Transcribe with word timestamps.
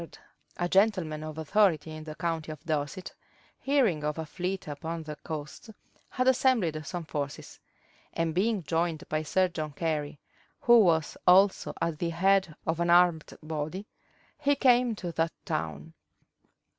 Sir 0.01 0.05
John 0.05 0.11
Trenchard, 0.17 0.65
a 0.65 0.67
gentleman 0.67 1.23
of 1.23 1.37
authority 1.37 1.91
in 1.91 2.05
the 2.05 2.15
county 2.15 2.51
of 2.51 2.65
Dorset, 2.65 3.13
hearing 3.59 4.03
of 4.03 4.17
a 4.17 4.25
fleet 4.25 4.67
upon 4.67 5.03
the 5.03 5.15
coast, 5.17 5.69
had 6.09 6.27
assembled 6.27 6.83
some 6.87 7.03
forces; 7.05 7.59
and 8.11 8.33
being 8.33 8.63
joined 8.63 9.07
by 9.09 9.21
Sir 9.21 9.47
John 9.47 9.73
Cary, 9.73 10.19
who 10.61 10.79
was 10.79 11.17
also 11.27 11.73
at 11.79 11.99
the 11.99 12.09
head 12.09 12.55
of 12.65 12.79
an 12.79 12.89
armed 12.89 13.37
body, 13.43 13.85
he 14.39 14.55
came 14.55 14.95
to 14.95 15.11
that 15.11 15.33
town. 15.45 15.93